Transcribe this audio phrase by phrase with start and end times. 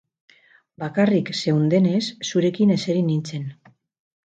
[0.83, 2.01] Bakarrik zeundenez,
[2.31, 3.49] zurekin eseri nintzen.